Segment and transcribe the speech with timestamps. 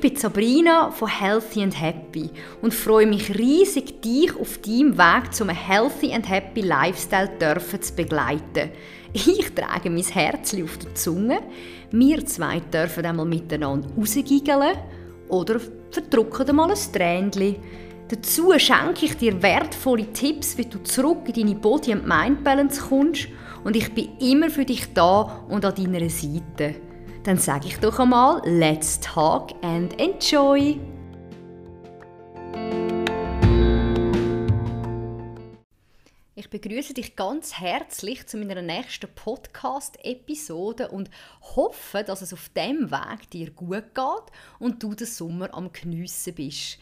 [0.00, 2.30] Ich bin Sabrina von Healthy and Happy
[2.62, 7.96] und freue mich riesig, dich auf deinem Weg zum Healthy and Happy Lifestyle dürfen zu
[7.96, 8.70] begleiten.
[9.12, 11.40] Ich trage mein Herz auf der Zunge.
[11.90, 14.76] Wir zwei dürfen einmal miteinander rausgiggeln
[15.30, 15.60] oder
[15.90, 17.56] verdrucken mal ein Tränchen.
[18.06, 23.26] Dazu schenke ich dir wertvolle Tipps, wie du zurück in deine Body- and Mind-Balance kommst
[23.64, 26.87] und ich bin immer für dich da und an deiner Seite.
[27.24, 30.78] Dann sage ich doch einmal, let's talk and enjoy!
[36.34, 41.10] Ich begrüße dich ganz herzlich zu meiner nächsten Podcast-Episode und
[41.56, 46.34] hoffe, dass es auf dem Weg dir gut geht und du den Sommer am Geniessen
[46.34, 46.78] bist.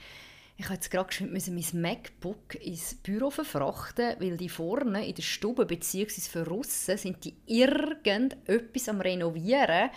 [0.58, 5.22] Ich habe jetzt gerade müssen mein MacBook ins Büro verfrachten, weil die vorne in der
[5.22, 6.20] Stube bzw.
[6.20, 9.90] für Russen sind die irgendetwas am renovieren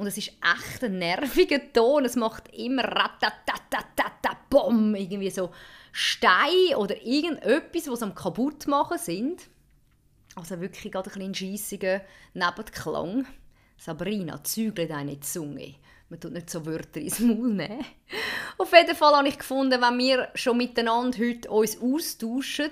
[0.00, 2.06] und es ist echt ein nerviger Ton.
[2.06, 5.50] Es macht immer ratatatatata bom irgendwie so
[5.92, 9.42] Stein oder irgendetwas, was am kaputt machen sind.
[10.36, 12.00] Also wirklich gerade ein bisschen
[12.32, 13.26] Nebenklang.
[13.76, 15.74] Sabrina, zügle deine Zunge.
[16.08, 17.84] Man tut nicht so Wörter ins Maul nehmen.
[18.56, 22.70] Auf jeden Fall habe ich gefunden, wenn wir schon miteinander heute uns austauschen,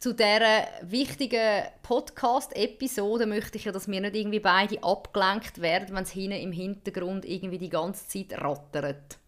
[0.00, 6.04] zu dieser wichtigen Podcast-Episode möchte ich ja, dass wir nicht irgendwie beide abgelenkt werden, wenn
[6.04, 9.18] es hinten im Hintergrund irgendwie die ganze Zeit rattert.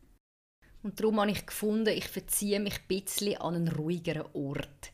[0.83, 4.93] Und darum habe ich gefunden, ich verziehe mich ein bisschen an einen ruhigeren Ort.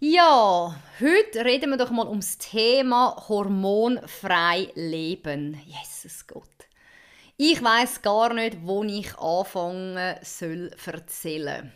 [0.00, 5.60] Ja, heute reden wir doch mal ums Thema hormonfrei leben.
[5.66, 6.48] Jesus Gott.
[7.36, 11.70] Ich weiß gar nicht, wo ich anfangen soll erzählen.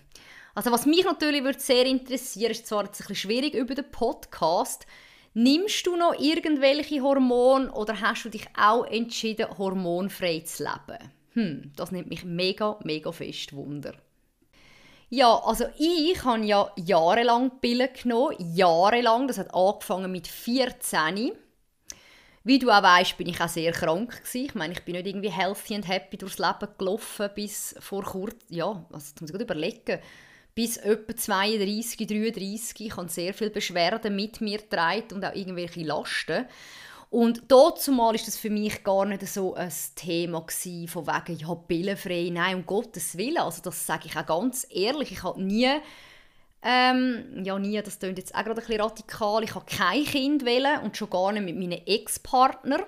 [0.56, 3.90] Also was mich natürlich würde sehr interessieren, ist zwar jetzt ein bisschen schwierig über den
[3.90, 4.86] Podcast,
[5.34, 11.12] nimmst du noch irgendwelche Hormone oder hast du dich auch entschieden, hormonfrei zu leben?
[11.34, 13.92] Hm, das nimmt mich mega, mega fest Wunder.
[15.10, 21.32] Ja, also ich habe ja jahrelang Pillen genommen, jahrelang, das hat angefangen mit 14.
[22.44, 24.46] Wie du auch weißt, bin ich auch sehr krank gewesen.
[24.46, 28.36] Ich meine, ich bin nicht irgendwie healthy and happy durchs Leben gelaufen bis vor kurz,
[28.48, 30.00] ja, also muss ich gut überlegen,
[30.56, 32.86] bis etwa 32, 33.
[32.86, 36.46] Ich habe sehr viele Beschwerden mit mir getragen und auch irgendwelche Lasten.
[37.10, 41.38] Und dazu mal ist das für mich gar nicht so ein Thema gewesen, von wegen,
[41.38, 43.36] ja, pillenfrei, nein, um Gottes Willen.
[43.36, 45.12] Also das sage ich auch ganz ehrlich.
[45.12, 45.70] Ich habe nie,
[46.62, 50.44] ähm, ja nie, das klingt jetzt auch gerade ein bisschen radikal, ich habe kein Kind
[50.46, 52.86] wählen und schon gar nicht mit meinem Ex-Partner.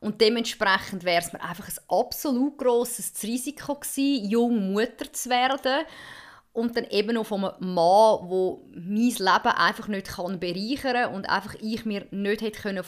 [0.00, 5.86] Und dementsprechend wäre es mir einfach ein absolut grosses Risiko gewesen, jung Mutter zu werden
[6.56, 11.54] und dann eben von einem Mann, der mein Leben einfach nicht kann bereichern und einfach
[11.60, 12.82] ich mir nicht hätte können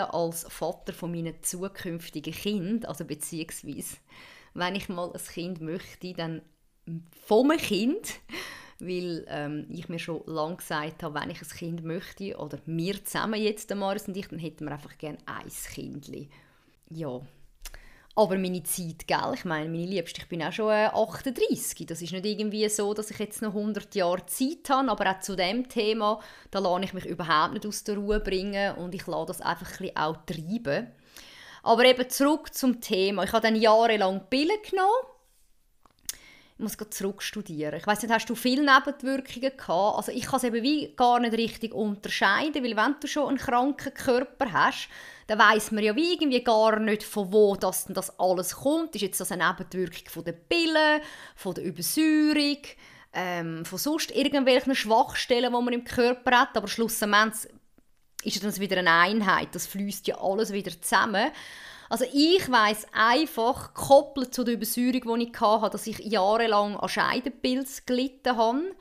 [0.00, 3.96] als Vater von meinen zukünftigen Kind, also beziehungsweise
[4.54, 6.42] wenn ich mal ein Kind möchte, dann
[7.26, 8.20] vom Kind,
[8.78, 13.04] weil ähm, ich mir schon lange gesagt habe, wenn ich ein Kind möchte oder wir
[13.04, 16.08] zusammen jetzt, Maris und ich, dann hätten wir einfach gerne ein Kind.
[16.88, 17.20] Ja,
[18.14, 19.32] aber meine Zeit, gell?
[19.34, 21.86] Ich meine, meine Liebste, ich bin auch schon äh, 38.
[21.86, 25.20] Das ist nicht irgendwie so, dass ich jetzt noch 100 Jahre Zeit habe, aber auch
[25.20, 26.20] zu dem Thema,
[26.50, 29.66] da lasse ich mich überhaupt nicht aus der Ruhe bringen und ich lasse das einfach
[29.66, 30.88] ein bisschen auch treiben.
[31.62, 33.24] Aber eben zurück zum Thema.
[33.24, 35.11] Ich habe dann jahrelang Pillen genommen
[36.62, 37.74] muss zurück studieren.
[37.76, 39.96] Ich weiß nicht, hast du viele Nebenwirkungen gehabt?
[39.96, 43.38] Also ich kann es eben wie gar nicht richtig unterscheiden, weil wenn du schon einen
[43.38, 44.88] kranken Körper hast,
[45.26, 48.94] dann weiß man ja wie irgendwie gar nicht, von wo das, das alles kommt.
[48.94, 51.00] Ist jetzt das eine Nebenwirkung von der Pille,
[51.36, 52.58] von der Übersäuerung,
[53.12, 57.50] ähm, von sonst irgendwelchen Schwachstellen, die man im Körper hat, aber schlussendlich
[58.24, 59.48] ist das wieder eine Einheit.
[59.52, 61.30] Das fließt ja alles wieder zusammen.
[61.92, 66.88] Also ich weiß einfach, gekoppelt zu der Übersäuerung, die ich hatte, dass ich jahrelang an
[66.88, 68.74] Scheidenpilz gelitten habe.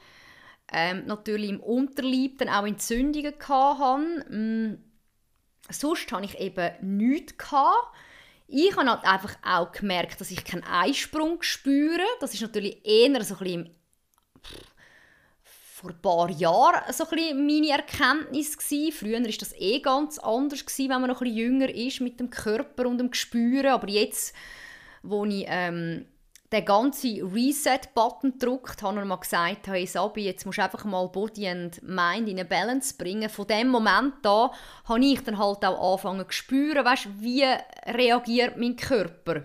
[0.71, 4.33] Ähm, natürlich im Unterleib dann auch Entzündungen hatte.
[4.33, 4.77] Mm,
[5.69, 7.37] sonst hatte ich eben nichts.
[7.37, 7.93] Gehabt.
[8.47, 12.05] Ich habe halt einfach auch gemerkt, dass ich keinen Eisprung spüre.
[12.21, 13.75] Das ist natürlich eher so ein bisschen
[15.81, 18.91] vor ein paar Jahren so ein meine Erkenntnis gewesen.
[18.91, 22.29] Früher war das eh ganz anders, gewesen, wenn man noch ein jünger ist mit dem
[22.29, 23.71] Körper und dem Gespüren.
[23.71, 24.35] Aber jetzt,
[25.01, 26.05] wo ich ähm,
[26.51, 30.85] den ganzen Reset-Button gedrückt habe und mal gesagt habe, hey Sabi, jetzt musst du einfach
[30.85, 33.29] mal Body and Mind in eine Balance bringen.
[33.29, 34.51] Von dem Moment an
[34.85, 37.45] habe ich dann halt auch angefangen zu spüren, weißt, wie
[37.87, 39.43] reagiert mein Körper.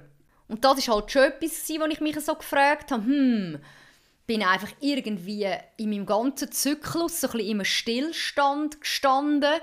[0.48, 3.58] Und das war halt schon etwas, wo ich mich so gefragt habe, hm,
[4.26, 9.60] bin einfach irgendwie in meinem ganzen Zyklus so ein bisschen Stillstand gestanden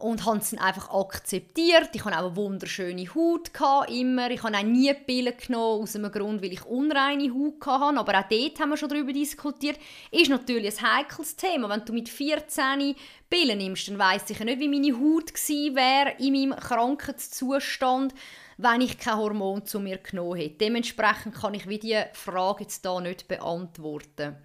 [0.00, 1.90] und habe es einfach akzeptiert.
[1.92, 3.50] Ich hatte auch eine wunderschöne Haut,
[3.88, 4.30] immer.
[4.30, 7.98] Ich habe auch nie Pillen genommen, aus einem Grund, weil ich unreine Haut hatte.
[7.98, 9.78] Aber auch dort haben wir schon darüber diskutiert.
[10.10, 11.68] Ist natürlich ein heikles Thema.
[11.68, 12.94] Wenn du mit 14
[13.28, 18.14] Pillen nimmst, dann weiss ich nicht, wie meine Haut wäre in meinem Krankheitszustand,
[18.62, 20.56] wenn ich kein Hormon zu mir genommen hätte.
[20.56, 24.36] Dementsprechend kann ich wie diese Frage jetzt hier nicht beantworten.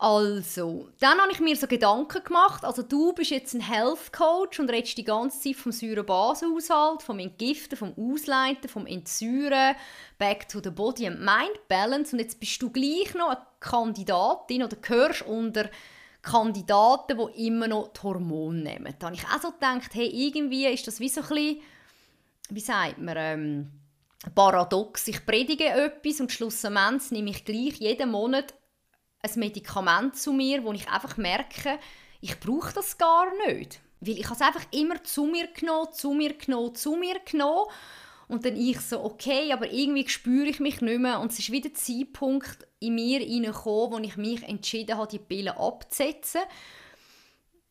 [0.00, 2.64] Also, dann habe ich mir so Gedanken gemacht.
[2.64, 7.18] Also du bist jetzt ein Health Coach und redest die ganze Zeit vom Säurebasehaushalt, vom
[7.18, 9.74] Entgiften, vom Ausleiten, vom Entsäuren,
[10.16, 12.12] back to the body and mind balance.
[12.12, 15.68] Und jetzt bist du gleich noch eine Kandidatin oder gehörst unter
[16.22, 18.94] Kandidaten, die immer noch die Hormone nehmen.
[19.00, 21.60] Da habe ich auch so gedacht, hey, irgendwie ist das wie so ein bisschen,
[22.50, 23.70] wie sagt man, ähm,
[24.34, 25.08] paradox.
[25.08, 28.54] Ich predige etwas und schlussendlich nehme ich gleich jeden Monat
[29.20, 31.78] ein Medikament zu mir, wo ich einfach merke,
[32.20, 33.80] ich brauche das gar nicht.
[34.00, 37.66] Weil ich habe es einfach immer zu mir genommen, zu mir genommen, zu mir genommen.
[38.28, 41.20] Und dann ich so, okay, aber irgendwie spüre ich mich nicht mehr.
[41.20, 45.18] Und es ist wieder der Zeitpunkt in mir hineingekommen, wo ich mich entschieden habe, die
[45.18, 46.42] Pille abzusetzen.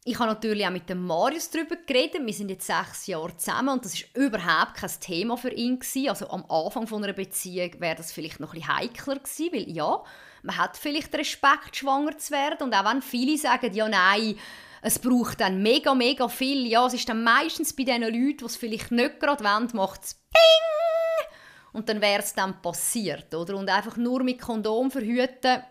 [0.10, 2.26] Ich habe natürlich auch mit dem Marius darüber geredet.
[2.26, 6.08] Wir sind jetzt sechs Jahre zusammen und das ist überhaupt kein Thema für ihn gewesen.
[6.08, 10.02] Also am Anfang von einer Beziehung wäre das vielleicht noch ein heikler gewesen, weil ja,
[10.44, 12.60] man hat vielleicht Respekt, schwanger zu werden.
[12.62, 14.38] Und auch wenn viele sagen, ja, nein,
[14.82, 16.66] es braucht dann mega, mega viel.
[16.68, 20.06] Ja, es ist dann meistens bei den Leuten, die es vielleicht nicht gerade wollen, macht
[20.06, 21.28] es Ping!
[21.74, 23.58] Und dann wäre es dann passiert, oder?
[23.58, 25.64] Und einfach nur mit Kondom verhüten,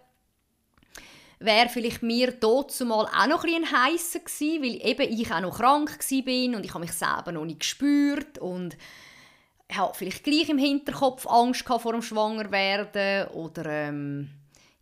[1.38, 5.58] wäre vielleicht mir dort zumal auch noch ein heißer gewesen, weil eben ich auch noch
[5.58, 8.76] krank war und ich habe mich selber noch nicht gespürt und
[9.72, 14.30] habe vielleicht gleich im Hinterkopf Angst vor dem Schwangerwerden oder ähm,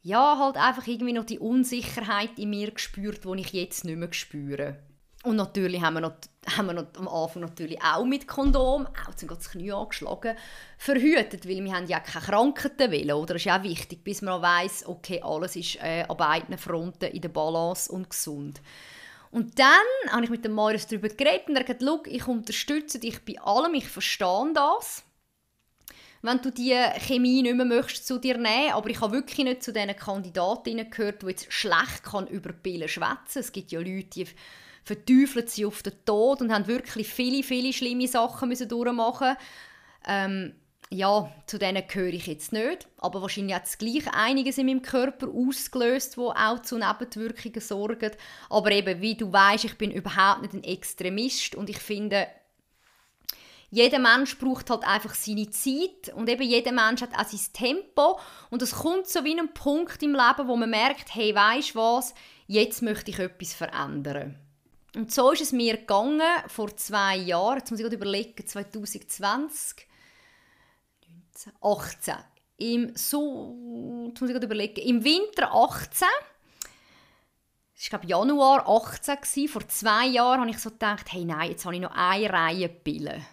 [0.03, 4.13] ja, halt einfach irgendwie noch die Unsicherheit in mir gespürt, die ich jetzt nicht mehr
[4.13, 4.77] spüre.
[5.25, 6.13] Und natürlich haben wir, noch,
[6.55, 10.37] haben wir noch am Anfang natürlich auch mit Kondom, auch zum das Knie angeschlagen,
[10.77, 13.33] verhütet, weil wir haben ja keine Krankheiten wollen, oder?
[13.33, 17.23] Das ist auch wichtig, bis man weiss, okay, alles ist äh, an beiden Fronten in
[17.23, 18.61] der Balance und gesund.
[19.31, 22.99] Und dann habe ich mit dem Marius darüber geredet und er hat gesagt, ich unterstütze
[22.99, 25.05] dich bei allem, ich verstehe das
[26.25, 26.75] wenn du die
[27.07, 28.73] Chemie nicht mehr möchtest zu dir nehmen.
[28.73, 32.89] Aber ich habe wirklich nicht zu diesen Kandidatinnen gehört, die jetzt schlecht kann über Pillen
[32.89, 33.41] schwätzen.
[33.41, 34.27] Es gibt ja Leute, die
[34.85, 39.37] verteufeln sie auf den Tod und haben wirklich viele, viele schlimme Sachen müssen durchmachen
[40.07, 40.55] ähm,
[40.91, 42.87] ja, zu denen gehöre ich jetzt nicht.
[42.99, 48.13] Aber wahrscheinlich hat es gleich einiges in meinem Körper ausgelöst, wo auch zu Nebenwirkungen sorgen.
[48.51, 52.27] Aber eben, wie du weißt, ich bin überhaupt nicht ein Extremist und ich finde,
[53.71, 58.21] jeder Mensch braucht halt einfach seine Zeit und eben jeder Mensch hat auch sein Tempo
[58.51, 62.15] und es kommt so wie ein Punkt im Leben, wo man merkt, hey, weißt was,
[62.47, 64.39] jetzt möchte ich etwas verändern.
[64.95, 69.89] Und so ist es mir gegangen vor zwei Jahren, jetzt muss ich überlegen, 2020,
[71.35, 72.15] 19, 18,
[72.59, 76.07] im, so, jetzt muss ich überlegen, im Winter 18,
[77.75, 81.65] das war glaube Januar 18, vor zwei Jahren habe ich so gedacht, hey nein, jetzt
[81.65, 83.27] habe ich noch eine Reihe Pillen.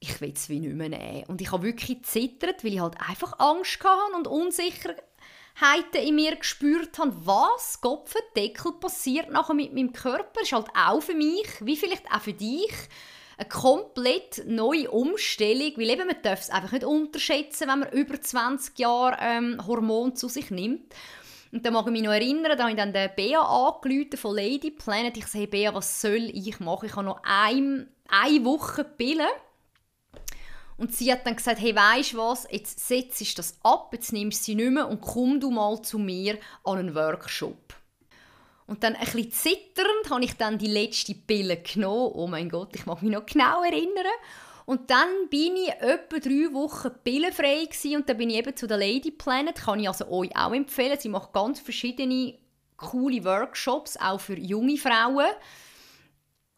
[0.00, 1.24] Ich will es wie nicht mehr nehmen.
[1.28, 4.26] Und ich habe wirklich gezittert, weil ich halt einfach Angst hatte und
[5.62, 10.40] Unsicherheiten in mir gespürt habe, was Kopfendeckel passiert nachher mit meinem Körper.
[10.42, 12.72] Ist halt auch für mich, wie vielleicht auch für dich,
[13.38, 18.20] eine komplett neue Umstellung, weil eben man darf es einfach nicht unterschätzen, wenn man über
[18.20, 20.94] 20 Jahre ähm, Hormone zu sich nimmt.
[21.50, 24.36] Und dann mag ich mich noch erinnern, da habe ich dann den Bea angerufen von
[24.36, 25.16] Lady Planet.
[25.16, 26.86] Ich sage, Bea, was soll ich machen?
[26.86, 29.26] Ich habe noch ein, eine Woche Pillen.
[30.76, 34.40] Und sie hat dann gesagt, hey, weisst was, jetzt setzt du das ab, jetzt nimmst
[34.40, 37.74] du sie nicht mehr und komm du mal zu mir an einen Workshop.
[38.66, 42.12] Und dann ein bisschen zitternd habe ich dann die letzte Pille genommen.
[42.14, 44.06] Oh mein Gott, ich mag mich noch genau erinnern.
[44.64, 48.78] Und dann bin ich etwa drei Wochen pillenfrei und dann bin ich eben zu der
[48.78, 49.56] Lady Planet.
[49.56, 50.98] Kann ich also euch auch empfehlen.
[50.98, 52.34] Sie macht ganz verschiedene
[52.76, 55.26] coole Workshops, auch für junge Frauen.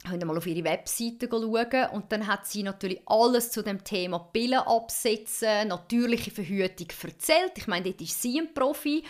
[0.06, 1.90] Könnt mal auf ihre Webseite schauen.
[1.92, 7.52] Und dann hat sie natürlich alles zu dem Thema Pillen absetzen, natürliche Verhütung erzählt.
[7.56, 9.02] Ich meine, dort ist sie ein Profi.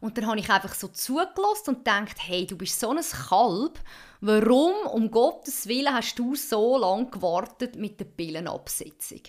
[0.00, 3.78] Und dann habe ich einfach so zugelassen und gedacht, hey, du bist so ein Kalb.
[4.20, 9.20] Warum, um Gottes Willen, hast du so lange gewartet mit der Pillenabsetzung?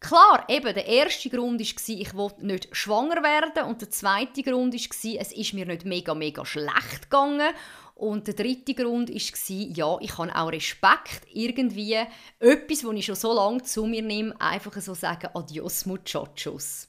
[0.00, 4.74] Klar, eben, der erste Grund war, ich wollte nicht schwanger werden und der zweite Grund
[4.74, 7.52] war, es ist mir nicht mega, mega schlecht gegangen
[7.98, 11.96] und der dritte Grund war, ja, ich habe auch Respekt, irgendwie
[12.38, 16.86] etwas, was ich schon so lange zu mir nehme, einfach so sagen, adios muchachos.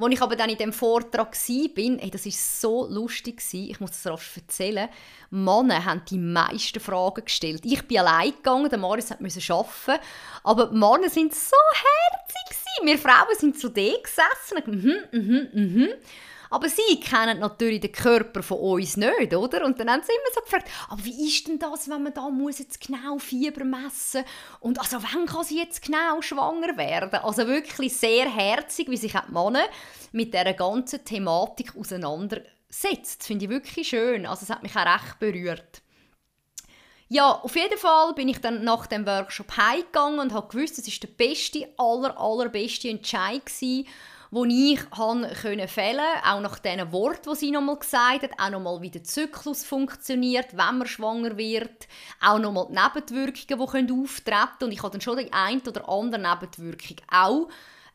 [0.00, 3.90] Als ich aber dann in dem Vortrag war, hey, das war so lustig, ich muss
[3.90, 4.88] das rasch erzählen,
[5.30, 7.62] Männer haben die meisten Fragen gestellt.
[7.64, 10.00] Ich bin allein gegangen, der Marius musste arbeiten,
[10.44, 12.58] aber die Männer sind so herzig.
[12.84, 15.88] Wir Frauen sind zu D gesessen, mhm, mhm, mhm.
[16.50, 19.64] Aber sie kennen natürlich den Körper von uns nicht, oder?
[19.64, 22.28] Und dann haben sie immer so gefragt, aber wie ist denn das, wenn man da
[22.28, 24.24] muss jetzt genau Fieber messen
[24.60, 27.14] und also wann kann sie jetzt genau schwanger werden?
[27.20, 29.64] Also wirklich sehr herzig, wie sich auch die Männer
[30.12, 33.16] mit dieser ganzen Thematik auseinandersetzen.
[33.18, 34.26] Das finde ich wirklich schön.
[34.26, 35.82] Also es hat mich auch recht berührt.
[37.10, 40.88] Ja, auf jeden Fall bin ich dann nach dem Workshop heimgegangen und habe gewusst, es
[40.88, 43.86] ist der beste, aller, allerbeste Entscheid gewesen,
[44.30, 48.82] den ich können fällen auch nach diesen Worten, die sie nochmal gesagt hat, auch nochmal
[48.82, 51.88] wie der Zyklus funktioniert, wenn man schwanger wird,
[52.20, 54.64] auch nochmal die Nebenwirkungen, die auftreten können.
[54.64, 57.48] Und ich habe dann schon die eine oder andere Nebenwirkung auch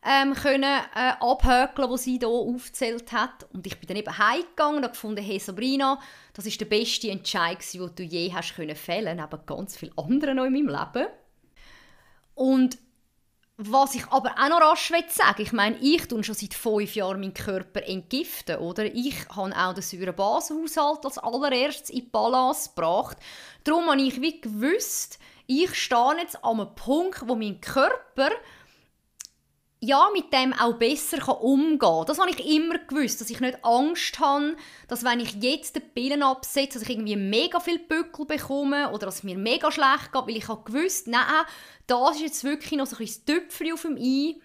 [0.06, 3.48] ähm, können, äh, abhökeln, die sie hier aufgezählt hat.
[3.54, 6.00] Und ich bin dann eben heimgegangen und gefunden, hey Sabrina,
[6.34, 10.38] das ist der beste Entscheid, den du je hast können fällen, neben ganz vielen anderen
[10.38, 11.08] noch in meinem Leben.
[12.36, 12.78] Und
[13.58, 17.20] was ich aber auch noch rasch sagen ich meine, ich tue schon seit fünf Jahren
[17.20, 18.86] meinen Körper entgiften, oder?
[18.86, 23.18] Ich habe auch den Säurebasenhaushalt als allererstes in Balance gebracht.
[23.64, 28.32] Darum habe ich wie gewusst, ich stehe jetzt an einem Punkt, wo mein Körper
[29.86, 32.06] ja, mit dem auch besser umgehen kann.
[32.06, 34.56] Das habe ich immer gewusst, dass ich nicht Angst habe,
[34.88, 39.08] dass wenn ich jetzt die Pillen absetze, dass ich irgendwie mega viel Bückel bekomme oder
[39.08, 41.26] dass es mir mega schlecht geht, weil ich habe gewusst, nein,
[41.86, 44.36] das ist jetzt wirklich noch so ein Töpfchen auf dem Ei,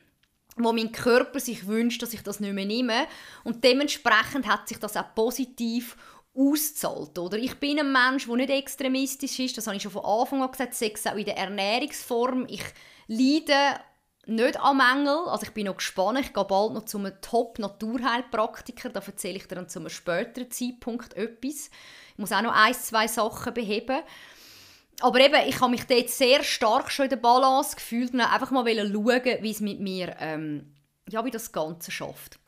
[0.56, 3.06] wo mein Körper sich wünscht, dass ich das nicht mehr nehme.
[3.44, 5.96] Und dementsprechend hat sich das auch positiv
[6.34, 7.16] auszahlt.
[7.16, 7.38] Oder?
[7.38, 10.50] Ich bin ein Mensch, der nicht extremistisch ist, das habe ich schon von Anfang an
[10.50, 12.46] gesagt, sei es auch in der Ernährungsform.
[12.48, 12.64] Ich
[13.06, 13.78] leide
[14.28, 15.28] nicht an Mängel.
[15.28, 16.20] Also ich bin noch gespannt.
[16.20, 18.90] Ich gehe bald noch zu einem Top-Naturheilpraktiker.
[18.90, 21.70] Da erzähle ich dir dann zu einem späteren Zeitpunkt etwas.
[22.12, 24.00] Ich muss auch noch ein, zwei Sachen beheben.
[25.00, 28.50] Aber eben, ich habe mich dort sehr stark schon in der Balance gefühlt und einfach
[28.50, 30.74] mal schauen, wie es mit mir, ähm,
[31.08, 32.38] ja, wie das Ganze schafft.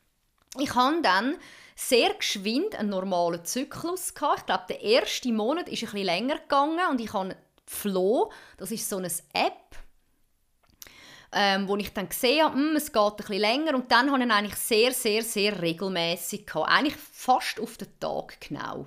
[0.59, 1.37] Ich habe dann
[1.77, 4.41] sehr geschwind einen normalen Zyklus gehabt.
[4.41, 8.73] Ich glaube, der erste Monat ist ein bisschen länger gegangen und ich habe Flow, das
[8.73, 9.77] ist so eine App,
[11.33, 14.25] ähm, wo ich dann gesehen habe, hm, es geht ein bisschen länger und dann habe
[14.25, 16.71] ich eigentlich sehr, sehr, sehr regelmäßig gehabt.
[16.71, 18.87] Eigentlich fast auf den Tag genau.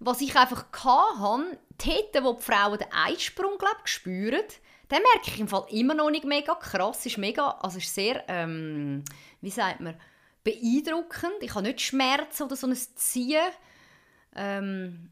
[0.00, 4.44] Was ich einfach hatte, dort, wo die Frauen den Eisprung glaub, spüren,
[4.88, 7.06] dann merke ich im Fall immer noch nicht mega krass.
[7.06, 9.04] Ist mega, also ist sehr, ähm,
[9.40, 9.96] wie sagt man,
[10.42, 11.34] beeindruckend.
[11.40, 13.40] Ich habe nicht Schmerzen oder so ein Ziehen.
[14.36, 15.10] Ähm,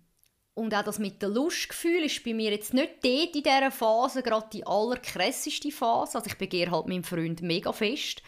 [0.54, 4.22] und auch das mit dem Lustgefühl ist bei mir jetzt nicht dort in dieser Phase
[4.22, 6.18] gerade die allerkrasseste Phase.
[6.18, 8.22] Also ich begehre halt meinen Freund mega fest.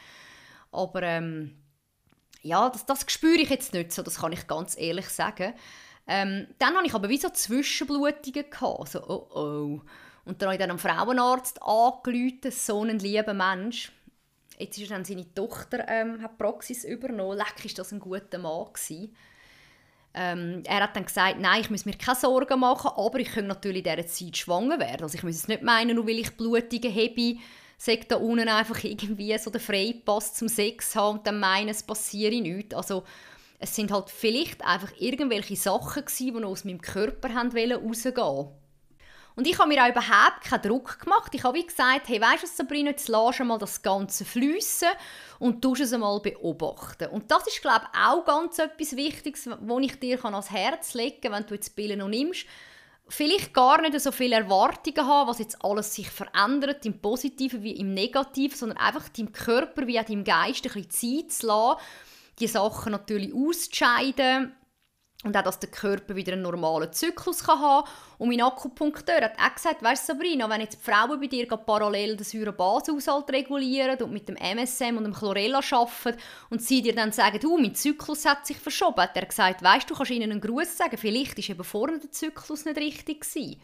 [0.73, 1.55] Aber ähm,
[2.41, 5.53] ja, das, das spüre ich jetzt nicht so, das kann ich ganz ehrlich sagen.
[6.07, 8.51] Ähm, dann hatte ich aber wie so Zwischenblutungen.
[8.51, 9.81] Gehabt, so oh oh.
[10.25, 13.93] Und dann habe ich dann am Frauenarzt angerufen, so ein lieber Mensch.
[14.59, 17.37] Jetzt ist dann seine Tochter ähm, hat Praxis übernommen.
[17.37, 19.15] Leck, ist das ein guter Mann gewesen.
[20.15, 23.49] Ähm, er hat dann gesagt, nein, ich muss mir keine Sorgen machen, aber ich könnte
[23.49, 25.03] natürlich in dieser Zeit schwanger werden.
[25.03, 27.37] Also ich muss es nicht meinen, nur weil ich Blutungen habe,
[27.79, 31.83] sagt da unten einfach irgendwie so der Freipass zum Sex haben und dann meinen, es
[31.83, 32.75] passiere nichts.
[32.75, 33.03] Also
[33.59, 38.49] es sind halt vielleicht einfach irgendwelche Sachen gewesen, die aus meinem Körper haben rausgehen.
[39.37, 41.35] Und ich habe mir auch überhaupt keinen Druck gemacht.
[41.35, 44.89] Ich habe wie gesagt, hey, weißt du Sabrina, jetzt lass mal das Ganze fließen
[45.41, 47.09] und du es einmal beobachten.
[47.09, 51.21] Und das ist, glaube ich, auch ganz etwas Wichtiges, wo ich dir ans Herz legen
[51.21, 52.47] kann, wenn du jetzt Pillen noch nimmst.
[53.09, 57.73] Vielleicht gar nicht so viele Erwartungen haben, was jetzt alles sich verändert, im Positiven wie
[57.73, 61.81] im Negativen, sondern einfach deinem Körper wie auch deinem Geist ein bisschen Zeit zu lassen,
[62.39, 64.55] die Sachen natürlich auszuscheiden
[65.25, 67.89] und auch, dass der Körper wieder einen normalen Zyklus kann haben.
[68.19, 72.17] Und mein Akupunkteur hat auch gesagt, weißt Sabrina, wenn jetzt die Frauen bei dir parallel
[72.17, 76.19] den Säurebasehaushalt regulieren und mit dem MSM und dem Chlorella arbeiten
[76.51, 79.91] und sie dir dann sagen, du, mein Zyklus hat sich verschoben, hat er gesagt, weißt
[79.91, 83.61] du, kannst ihnen einen Gruß sagen, vielleicht war eben vorne der Zyklus nicht richtig gewesen.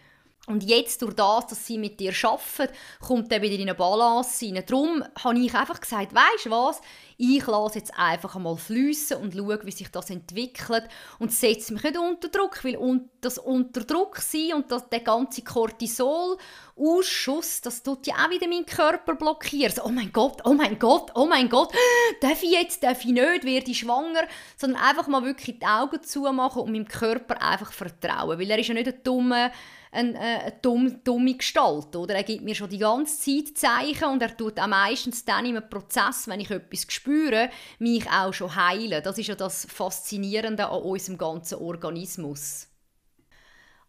[0.51, 4.45] Und jetzt, durch das, dass sie mit dir arbeiten, kommt er wieder in eine Balance
[4.45, 4.63] rein.
[4.67, 6.81] Darum habe ich einfach gesagt, weißt du was,
[7.23, 10.85] ich lasse jetzt einfach einmal fließen und schaue, wie sich das entwickelt
[11.19, 12.79] und setze mich nicht unter Druck, weil
[13.21, 18.65] das unter Druck sein und das, der ganze Cortisol-Ausschuss, das tut ja auch wieder meinen
[18.65, 19.75] Körper blockieren.
[19.75, 21.75] So, oh mein Gott, oh mein Gott, oh mein Gott,
[22.23, 24.27] darf ich jetzt, darf ich nicht, werde ich schwanger,
[24.57, 28.69] sondern einfach mal wirklich die Augen zumachen und meinem Körper einfach vertrauen, weil er ist
[28.69, 29.51] ja nicht ein dummer
[29.93, 31.95] eine, äh, eine dumme, dumme Gestalt.
[31.97, 32.15] Oder?
[32.15, 35.63] Er gibt mir schon die ganze Zeit Zeichen und er tut auch meistens dann im
[35.69, 39.03] Prozess, wenn ich etwas spüre, mich auch schon heilen.
[39.03, 42.69] Das ist ja das Faszinierende an unserem ganzen Organismus.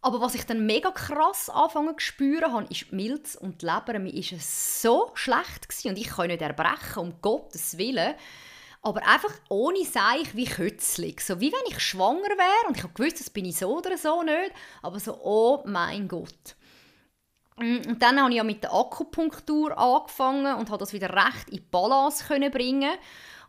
[0.04, 3.66] Aber was ich dann mega krass anfangen zu spüren habe, ist die Milz und die
[3.66, 4.00] Leber.
[4.00, 8.14] Mir war es so schlecht und ich kann nicht erbrechen, um Gottes Willen.
[8.82, 11.20] Aber einfach ohne Seich wie kürzlich.
[11.20, 13.96] So wie wenn ich schwanger wäre und ich habe gewusst, das bin ich so oder
[13.96, 14.52] so nicht.
[14.82, 16.56] Aber so, oh mein Gott.
[17.56, 21.50] Mm, und dann habe ich ja mit der Akupunktur angefangen und habe das wieder recht
[21.50, 22.92] in Balance können bringen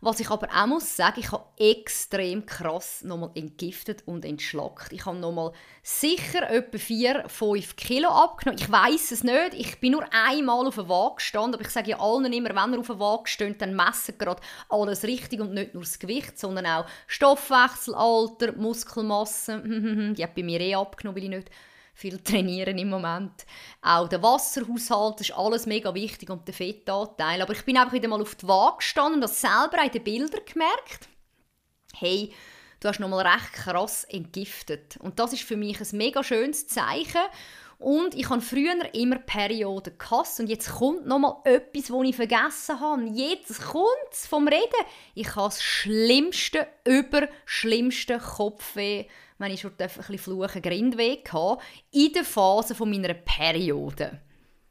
[0.04, 4.92] was ich aber auch muss sagen, ich habe extrem krass nochmal entgiftet und entschlackt.
[4.92, 8.60] Ich habe nochmal sicher etwa 4, 5 Kilo abgenommen.
[8.60, 9.54] Ich weiß es nicht.
[9.54, 12.74] Ich bin nur einmal auf der Waage gestanden, aber ich sage ja allen immer, wenn
[12.74, 16.38] ihr auf der Waage steht, dann messen gerade alles richtig und nicht nur das Gewicht,
[16.38, 19.62] sondern auch Stoffwechselalter, Muskelmasse.
[20.16, 21.50] Die hat bei mir eh abgenommen, weil ich nicht
[21.94, 23.46] viel trainieren im Moment.
[23.80, 27.40] Auch der Wasserhaushalt ist alles mega wichtig und der Fettanteil.
[27.40, 30.04] Aber ich bin einfach wieder mal auf die Waage gestanden und das selber in den
[30.04, 31.08] Bildern gemerkt.
[31.94, 32.32] Hey,
[32.80, 34.96] du hast nochmal recht krass entgiftet.
[34.98, 37.22] Und das ist für mich ein mega schönes Zeichen.
[37.78, 42.80] Und ich habe früher immer Perioden gehasst und jetzt kommt nochmal etwas, das ich vergessen
[42.80, 43.04] habe.
[43.12, 44.86] Jetzt kommt es vom Reden.
[45.14, 49.06] Ich habe das schlimmste, überschlimmste Kopfweh
[49.38, 54.20] wenn ich schon ein fluchen Grindweh hatte, in der Phase von meiner Periode.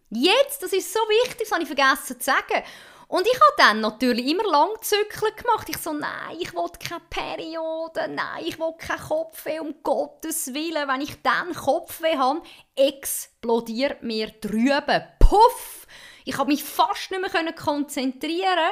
[0.10, 2.63] Jetzt, das ist so wichtig, das habe ich vergessen zu sagen.
[3.08, 5.70] Und ich habe dann natürlich immer Langzyklen gemacht.
[5.70, 10.88] Ich so, nein, ich will keine Periode, nein, ich will keinen Kopfweh, um Gottes Willen.
[10.88, 12.41] Wenn ich dann Kopfweh habe,
[12.75, 15.03] explodiert mir drüben.
[15.20, 15.86] Puff!
[16.25, 18.72] Ich habe mich fast nicht mehr konzentrieren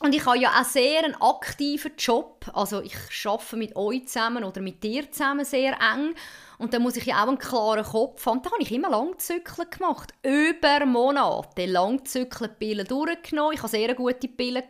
[0.00, 2.46] und ich habe ja auch sehr einen aktiven Job.
[2.52, 2.94] Also ich
[3.26, 6.14] arbeite mit euch zusammen oder mit dir zusammen sehr eng.
[6.58, 8.42] Und da muss ich ja auch einen klaren Kopf haben.
[8.42, 10.14] Da habe ich immer Langzyklen gemacht.
[10.22, 11.66] Über Monate.
[11.66, 13.54] Langzyklen-Pillen durchgenommen.
[13.54, 14.64] Ich hatte sehr gute Pillen.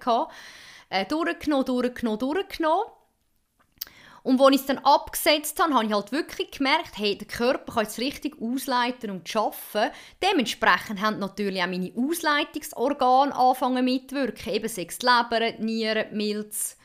[0.90, 2.84] Äh, durchgenommen, durchgenommen, durchgenommen.
[4.22, 7.74] Und als ich es dann abgesetzt habe, habe ich halt wirklich gemerkt, hey, der Körper
[7.74, 9.92] kann jetzt richtig ausleiten und arbeiten.
[10.22, 14.52] Dementsprechend haben natürlich auch meine Ausleitungsorgane angefangen mitzuwirken.
[14.52, 16.76] Eben sechs Leber, Nieren, Milz.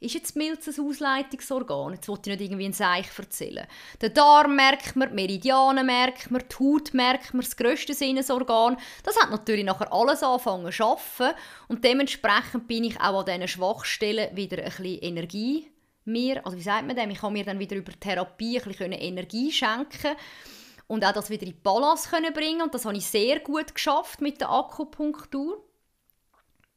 [0.00, 1.94] Ist jetzt Milz ein Ausleitungsorgan?
[1.94, 3.66] Jetzt wollte ich nicht irgendwie ein Seich erzählen.
[4.00, 8.76] Der Darm merkt man, die Meridianen merkt man, die Haut merkt man, das grösste Sinnesorgan.
[9.02, 11.36] Das hat natürlich nachher alles angefangen zu arbeiten.
[11.66, 15.68] Und dementsprechend bin ich auch an diesen Schwachstellen wieder ein bisschen Energie
[16.08, 18.92] mir, also wie sagt man dem, ich kann mir dann wieder über Therapie ein bisschen
[18.92, 20.16] Energie schenken
[20.86, 24.20] und auch das wieder in Balance können bringen und das habe ich sehr gut geschafft
[24.20, 25.64] mit der Akupunktur.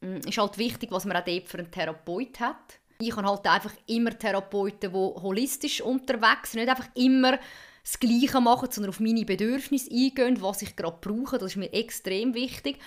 [0.00, 2.78] Mm, ist halt wichtig, was man auch dort für einen Therapeut hat.
[3.00, 7.38] Ich habe halt einfach immer Therapeuten, die holistisch unterwegs sind, nicht einfach immer
[7.82, 11.38] das Gleiche machen, sondern auf meine Bedürfnisse eingehen, was ich gerade brauche.
[11.38, 12.78] Das ist mir extrem wichtig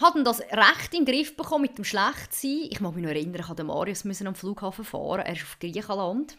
[0.00, 2.68] hat das recht in den Griff bekommen mit dem Schlechtsein.
[2.70, 5.20] Ich mag mich noch erinnern, ich musste Marius am Flughafen fahren.
[5.20, 6.38] Er ist auf Griechenland.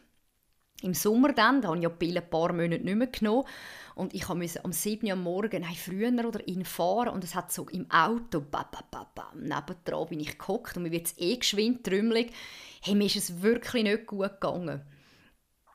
[0.82, 3.44] Im Sommer dann, da habe ich ja die Pille ein paar Monate nicht mehr genommen.
[3.96, 5.06] Und ich musste am 7.
[5.08, 7.10] Uhr am Morgen, nein, früher oder ihn fahren.
[7.10, 8.42] Und es hat so im Auto,
[9.36, 12.32] nebendran bin ich gehockt und mir wird es eh geschwind trümmelig.
[12.82, 14.82] Hey, mir ist es wirklich nicht gut gegangen.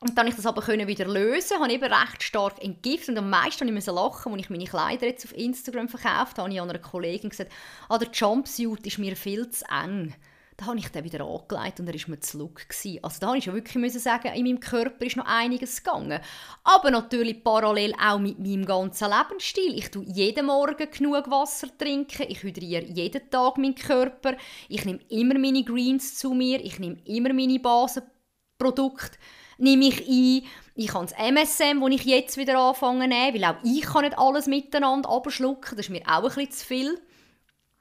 [0.04, 3.72] Und dann ich das aber wieder lösen, habe eben recht stark entgiftet und am meisten
[3.72, 6.68] musste ich lachen, als ich meine Kleider jetzt auf Instagram verkauft habe, habe ich an
[6.68, 7.50] einer Kollegin gesagt,
[7.88, 10.14] ah, der Jumpsuit ist mir viel zu eng.
[10.58, 12.60] Da habe ich den wieder angelegt und er war mir zu look.
[13.02, 16.20] Also da musste ich wirklich sagen, in meinem Körper ist noch einiges gegangen.
[16.64, 19.74] Aber natürlich parallel auch mit meinem ganzen Lebensstil.
[19.74, 24.36] Ich trinke jeden Morgen genug Wasser, trinken, ich hydriere jeden Tag meinen Körper,
[24.68, 29.16] ich nehme immer meine Greens zu mir, ich nehme immer meine Basenprodukte
[29.58, 30.48] nehme ich ein.
[30.76, 34.04] Ich habe das MSM, das ich jetzt wieder anfange zu nehmen, weil auch ich kann
[34.04, 35.76] nicht alles miteinander abschlucken.
[35.76, 37.00] Das ist mir auch ein bisschen zu viel.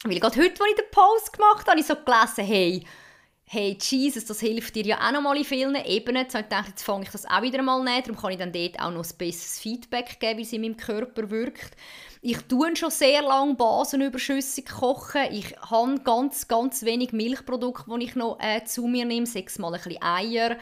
[0.03, 2.83] Weil gerade heute, als ich den Post gemacht habe, habe ich so gelesen, hey,
[3.45, 6.29] hey, Jesus, das hilft dir ja auch noch mal in vielen Ebenen.
[6.29, 8.01] So, ich dachte, jetzt fange ich das auch wieder mal nehmen.
[8.03, 10.77] Darum kann ich dann dort auch noch ein besseres Feedback geben, wie es in meinem
[10.77, 11.77] Körper wirkt.
[12.21, 15.21] Ich tue schon sehr lange basenüberschüssig kochen.
[15.31, 19.25] Ich habe ganz, ganz wenig Milchprodukte, die ich noch äh, zu mir nehme.
[19.25, 20.57] Sechsmal ein bisschen Eier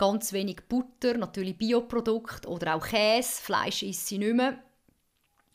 [0.00, 4.58] ganz wenig Butter, natürlich Bioprodukte oder auch Käse, Fleisch esse ich nicht mehr.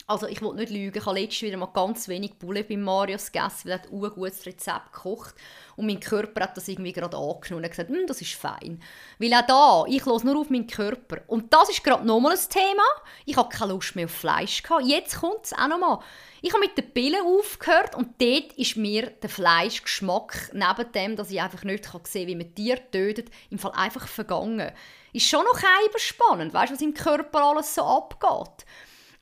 [0.08, 3.32] Also ich will nicht lügen, ich habe letztens wieder mal ganz wenig Bulle bei Marius
[3.32, 5.34] gegessen, weil er ein gutes Rezept gekocht
[5.74, 8.80] und mein Körper hat das irgendwie gerade angenommen und gesagt, hm, das ist fein.
[9.18, 11.22] Weil auch da, ich los nur auf meinen Körper.
[11.26, 12.84] Und das ist gerade nochmal ein Thema.
[13.24, 14.86] Ich habe keine Lust mehr auf Fleisch gehabt.
[14.86, 15.98] Jetzt kommt es auch nochmal.
[16.40, 21.32] Ich habe mit den Pillen aufgehört und dort ist mir der Fleischgeschmack, neben dem, dass
[21.32, 24.70] ich einfach nicht sehen kann, wie man Tiere tötet, im Fall einfach vergangen.
[25.12, 25.58] Ist schon noch
[25.96, 28.66] spannend, weißt du, was im Körper alles so abgeht.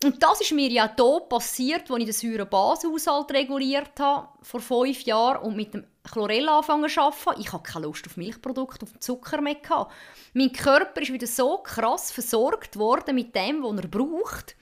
[0.05, 5.03] Und das ist mir ja hier passiert, als ich den Säurebashaushalt reguliert habe, vor fünf
[5.03, 7.41] Jahren, und mit dem Chlorella angefangen zu arbeiten.
[7.41, 9.55] Ich hatte keine Lust auf Milchprodukte, auf Zucker mehr.
[9.55, 9.93] Gehabt.
[10.35, 14.57] Mein Körper ist wieder so krass versorgt worden mit dem, was er braucht.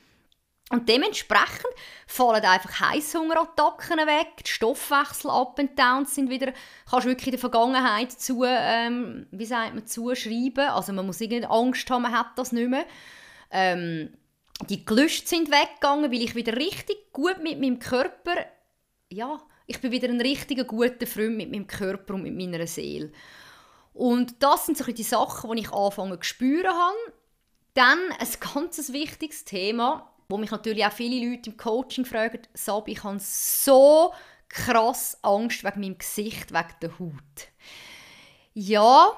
[0.70, 1.66] Und dementsprechend
[2.06, 6.54] fallen einfach Heißhungerattacken weg, die Stoffwechsel up and down sind wieder,
[6.88, 10.68] kannst wirklich in der Vergangenheit zu, ähm, wie sagt man, zuschreiben.
[10.68, 12.86] Also man muss irgendwie Angst haben, man hat das nicht mehr.
[13.50, 14.16] Ähm,
[14.68, 18.46] die Gelüste sind weggegangen, weil ich wieder richtig gut mit meinem Körper,
[19.10, 23.12] ja, ich bin wieder ein richtiger guter Freund mit meinem Körper und mit meiner Seele.
[23.94, 26.96] Und das sind so die Sachen, die ich anfangen zu spüren habe.
[27.74, 32.92] Dann ein ganz wichtiges Thema, wo mich natürlich auch viele Leute im Coaching fragen, Sabi,
[32.92, 34.12] ich habe so
[34.48, 37.48] krass Angst wegen meinem Gesicht, wegen der Haut.
[38.54, 39.12] Ja,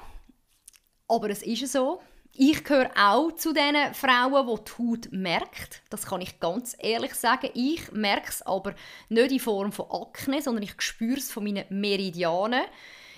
[1.08, 2.00] aber es ist so.
[2.36, 5.82] Ich gehöre auch zu den Frauen, die die Haut merkt.
[5.88, 7.50] Das kann ich ganz ehrlich sagen.
[7.54, 8.74] Ich merke es aber
[9.08, 12.64] nicht in Form von Akne, sondern ich spüre es von meinen Meridianen.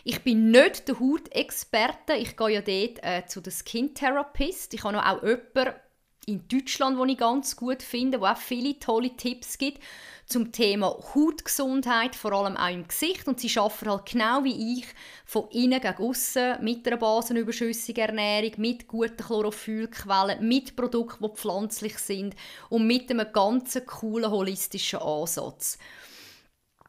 [0.04, 2.12] Ich bin nicht der Hautexperte.
[2.12, 4.74] Ich gehe ja dort äh, zu der Skin Therapist.
[4.74, 5.80] Ich habe auch jemanden,
[6.26, 9.80] in Deutschland, wo ich ganz gut finde, wo auch viele tolle Tipps gibt
[10.26, 13.28] zum Thema Hautgesundheit, vor allem auch im Gesicht.
[13.28, 14.86] Und sie arbeiten halt genau wie ich
[15.24, 21.98] von innen gegen außen mit einer basenüberschüssigen Ernährung, mit guten Chlorophyllquellen, mit Produkten, die pflanzlich
[21.98, 22.34] sind
[22.70, 25.78] und mit einem ganz coolen holistischen Ansatz.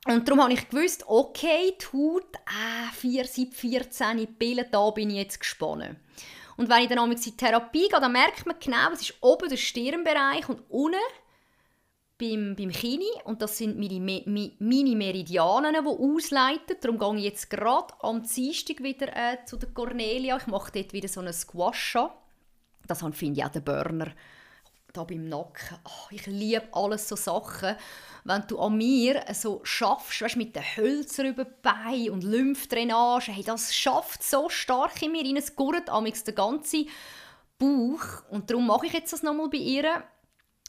[0.07, 5.09] Und darum habe ich gewusst, okay, die Haut, äh, 4, seit 14 Pillen, da bin
[5.09, 5.97] ich jetzt gespannt.
[6.57, 9.47] Und wenn ich dann in die Therapie gehe, dann merkt man genau, es ist oben
[9.47, 10.97] der Stirnbereich und unten
[12.17, 13.09] beim, beim Kini.
[13.25, 14.23] Und das sind meine,
[14.59, 16.77] meine Meridianen, die ausleiten.
[16.81, 20.37] Darum gehe ich jetzt gerade am Dienstag wieder äh, zu der Cornelia.
[20.37, 21.97] Ich mache dort wieder so einen Squash
[22.87, 24.11] Das finde ich auch der Burner.
[24.93, 25.77] Da beim Nacken.
[25.85, 27.75] Oh, ich liebe alles so Sachen
[28.27, 33.31] wenn du an mir so schaffst, weißt, mit den Hölzern über die Beine und Lymphdrainage,
[33.31, 36.89] hey, das schafft so stark in mir rein, es gurrt amix den ganzen
[37.57, 40.03] Bauch und darum mache ich jetzt das nochmal bei ihr,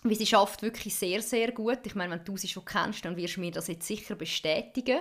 [0.04, 1.80] weil sie schafft wirklich sehr, sehr gut.
[1.82, 5.00] Ich meine, wenn du sie schon kennst, dann wirst du mir das jetzt sicher bestätigen.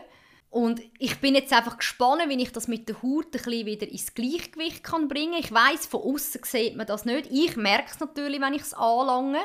[0.50, 3.88] Und ich bin jetzt einfach gespannt, wie ich das mit der Haut ein bisschen wieder
[3.88, 5.44] ins Gleichgewicht kann bringen kann.
[5.44, 7.28] Ich weiß von außen sieht man das nicht.
[7.30, 9.42] Ich merke es natürlich, wenn ich es anlange.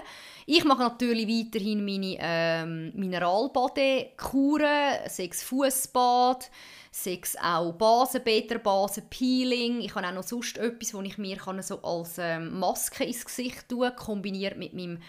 [0.47, 6.49] Ich mache natürlich weiterhin meine ähm, Mineralbadekuren, sechs Fußbad,
[6.93, 9.81] sechs auch Basenbeter, Basenpeeling.
[9.81, 13.25] Ich habe auch noch sonst etwas, wo ich mir kann so als ähm, Maske ins
[13.25, 15.01] Gesicht tun, kombiniert mit meinem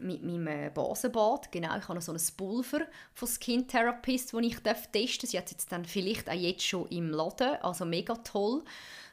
[0.00, 1.50] mit meinem Basenbad.
[1.52, 2.80] Genau, ich habe noch so ein Pulver
[3.14, 4.88] von Skin Therapist, das ich testen darf.
[5.30, 8.64] Sie hat es jetzt dann vielleicht auch jetzt schon im Laden, also mega toll.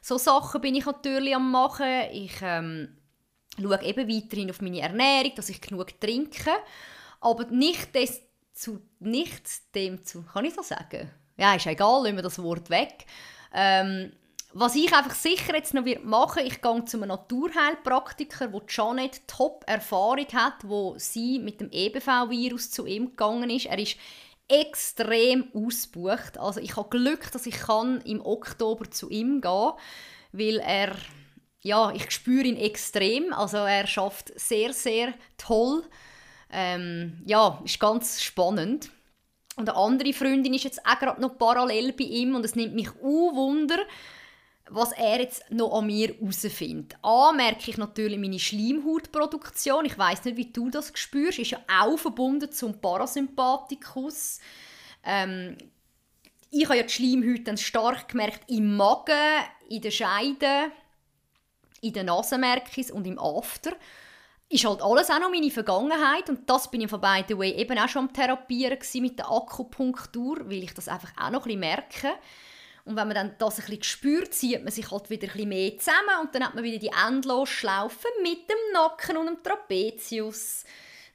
[0.02, 2.10] So Sachen bin ich natürlich am machen.
[2.12, 2.96] Ich ähm,
[3.60, 6.50] schaue eben weiterhin auf meine Ernährung, dass ich genug trinke.
[7.20, 11.10] Aber nicht, des, zu, nicht dem zu, kann ich das sagen?
[11.36, 13.04] Ja, ist egal, nehmen wir das Wort weg.
[13.52, 14.12] Ähm,
[14.58, 19.64] was ich einfach sicher jetzt noch machen ich gehe zu einem Naturheilpraktiker, wo Janet top
[19.66, 23.66] Erfahrung hat, wo sie mit dem EBV-Virus zu ihm gegangen ist.
[23.66, 23.96] Er ist
[24.48, 26.38] extrem ausgebucht.
[26.38, 29.72] Also ich habe Glück, dass ich kann im Oktober zu ihm gehen,
[30.32, 30.96] weil er
[31.60, 33.34] ja, ich spüre ihn extrem.
[33.34, 35.82] Also er schafft sehr, sehr toll.
[36.50, 38.88] Ähm, ja, ist ganz spannend.
[39.56, 42.74] Und eine andere Freundin ist jetzt auch gerade noch parallel bei ihm und es nimmt
[42.74, 43.78] mich auch Wunder,
[44.68, 46.96] was er jetzt noch an mir herausfindet.
[47.02, 49.84] A, merke ich natürlich meine Schleimhautproduktion.
[49.84, 51.38] Ich weiß nicht, wie du das spürst.
[51.38, 54.40] Ist ja auch verbunden zum Parasympathikus.
[55.04, 55.56] Ähm,
[56.50, 59.14] ich habe ja die Schleimhaut dann stark gemerkt im Magen,
[59.68, 60.72] in den Scheiden,
[61.80, 63.72] in den Nasenmärkis und im After.
[64.48, 67.52] Ist halt alles auch noch meine Vergangenheit und das bin ich von by the way
[67.52, 71.58] eben auch schon am Therapieren mit der Akupunktur, weil ich das einfach auch noch ein
[71.58, 72.12] bisschen merke.
[72.86, 75.48] Und wenn man dann das ein bisschen spürt, zieht man sich halt wieder ein bisschen
[75.48, 80.64] mehr zusammen und dann hat man wieder die Endlosschlaufe mit dem Nacken und dem Trapezius.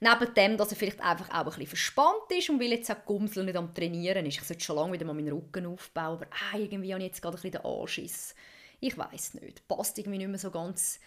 [0.01, 3.05] Neben dem, dass er vielleicht einfach auch ein bisschen verspannt ist und weil jetzt auch
[3.05, 4.39] Gumsel nicht am Trainieren ist.
[4.39, 7.21] Ich sollte schon lange wieder mal meinen Rücken aufbauen, aber ah, irgendwie habe ich jetzt
[7.21, 8.35] gerade ein bisschen den Anschiss.
[8.81, 9.65] Ich weiß nicht.
[9.69, 10.99] Passt irgendwie nicht mehr so ganz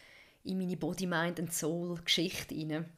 [0.44, 2.88] in meine Body, Mind and Soul Geschichte rein.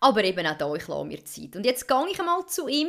[0.00, 1.56] Aber eben auch da, ich lasse mir Zeit.
[1.56, 2.88] Und jetzt gehe ich einmal zu ihm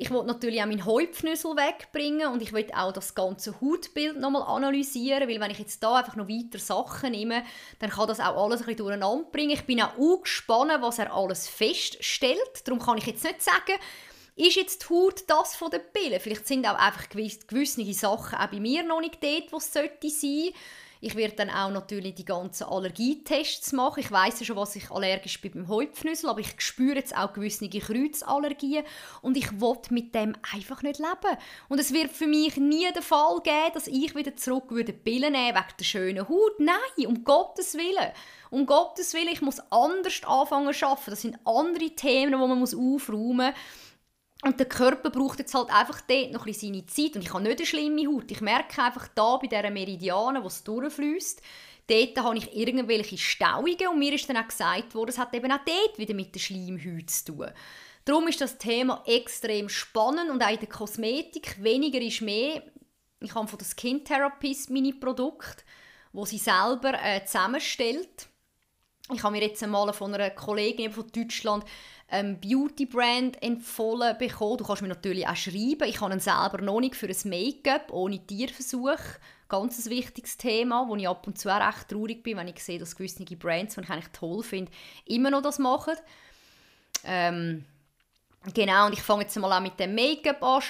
[0.00, 4.42] ich wollte natürlich auch meinen Häupfnüssel wegbringen und ich will auch das ganze Hautbild nochmal
[4.42, 7.42] analysieren, weil wenn ich jetzt da einfach noch weiter Sachen nehme,
[7.80, 9.50] dann kann das auch alles ein bisschen durcheinander bringen.
[9.50, 12.38] Ich bin auch gespannt, was er alles feststellt.
[12.64, 13.80] Darum kann ich jetzt nicht sagen,
[14.36, 16.20] ist jetzt die Haut das von den Pillen?
[16.20, 20.08] Vielleicht sind auch einfach gewisse Sachen auch bei mir noch nicht dort, wo es sollte
[20.08, 20.50] sein.
[21.00, 24.00] Ich werde dann auch natürlich die ganzen Allergietests machen.
[24.00, 27.32] Ich weiß ja schon, was ich allergisch bin beim Häuptfnüssel, aber ich spüre jetzt auch
[27.32, 28.84] gewisse Kreuzallergien
[29.22, 31.38] und ich will mit dem einfach nicht leben.
[31.68, 35.32] Und es wird für mich nie der Fall geben, dass ich wieder zurück würde Pillen
[35.32, 36.58] nehmen wegen der schönen Haut.
[36.58, 38.12] Nein, um Gottes Willen.
[38.50, 41.10] Um Gottes Willen, ich muss anders anfangen zu arbeiten.
[41.10, 43.54] Das sind andere Themen, die man aufräumen muss.
[44.42, 47.16] Und der Körper braucht jetzt halt einfach dort noch ein seine Zeit.
[47.16, 48.30] Und ich habe nicht eine schlimme Haut.
[48.30, 51.42] Ich merke einfach da bei dieser Meridiane, wo es durchfließt,
[51.88, 53.88] dort habe ich irgendwelche Stauungen.
[53.90, 56.40] Und mir ist dann auch gesagt worden, es hat eben auch dort wieder mit der
[56.40, 57.50] Schleimhaut zu tun.
[58.04, 61.62] Darum ist das Thema extrem spannend und auch in der Kosmetik.
[61.62, 62.62] Weniger ist mehr.
[63.20, 65.64] Ich habe von der Skin Therapist meine Produkte,
[66.12, 68.28] wo sie selber äh, zusammenstellt.
[69.12, 71.64] Ich habe mir jetzt einmal von einer Kollegin von Deutschland
[72.10, 74.58] ähm, Beauty-Brand empfohlen bekommen.
[74.58, 75.88] Du kannst mir natürlich auch schreiben.
[75.88, 78.98] Ich habe ihn selber noch nicht für ein Make-up ohne Tierversuch.
[79.48, 82.62] Ganz ein wichtiges Thema, wo ich ab und zu auch recht traurig bin, wenn ich
[82.62, 84.70] sehe, dass gewisse Brands, die ich eigentlich toll finde,
[85.06, 85.94] immer noch das machen.
[87.04, 87.64] Ähm,
[88.54, 90.62] Genau, und ich fange jetzt mal an mit dem Make-up an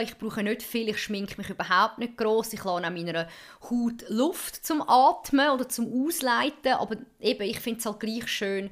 [0.00, 2.52] Ich brauche nicht viel, ich schminke mich überhaupt nicht groß.
[2.52, 3.28] Ich lasse auch meiner
[3.68, 6.74] Haut Luft zum Atmen oder zum Ausleiten.
[6.74, 8.70] Aber eben, ich finde es halt gleich schön,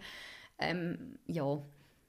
[0.59, 1.61] ähm, ja,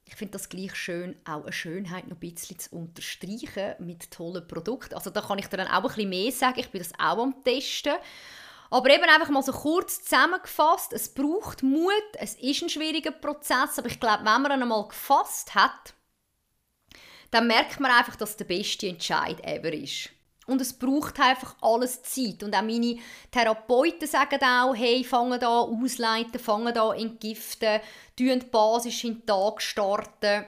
[0.06, 4.46] ich finde das gleich schön, auch eine Schönheit noch ein bisschen zu unterstreichen mit tollen
[4.46, 4.94] Produkten.
[4.94, 7.22] Also da kann ich dir dann auch ein bisschen mehr sagen, ich bin das auch
[7.22, 7.94] am Testen.
[8.70, 13.78] Aber eben einfach mal so kurz zusammengefasst, es braucht Mut, es ist ein schwieriger Prozess,
[13.78, 15.94] aber ich glaube, wenn man ihn einmal gefasst hat,
[17.30, 20.10] dann merkt man einfach, dass der beste Entscheid ever ist.
[20.46, 22.42] Und es braucht einfach alles Zeit.
[22.42, 22.98] Und auch meine
[23.32, 27.80] Therapeuten sagen auch, hey, fangen da ausleiten, fangen da entgiften,
[28.16, 30.46] tun basisch in den Tag starten.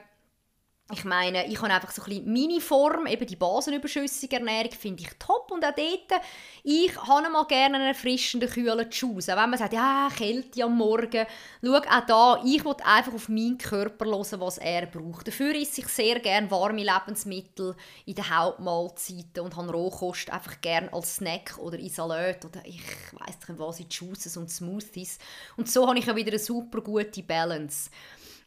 [0.91, 5.03] Ich meine, ich habe einfach so ein bisschen meine Form, eben die basenüberschüssige Ernährung, finde
[5.03, 5.51] ich top.
[5.51, 6.21] Und auch dort,
[6.63, 9.29] ich habe mal gerne einen erfrischenden, kühlen Juice.
[9.29, 11.27] Auch wenn man sagt, ja, Kälte am Morgen.
[11.63, 15.27] Schau, auch da, ich will einfach auf meinen Körper hören, was er braucht.
[15.27, 17.75] Dafür esse ich sehr gerne warme Lebensmittel
[18.07, 22.81] in den Hauptmahlzeiten und habe Rohkost einfach gerne als Snack oder in Salat oder ich
[23.11, 25.19] weiss nicht was, in Juices und Smoothies.
[25.55, 27.91] Und so habe ich auch wieder eine super gute Balance.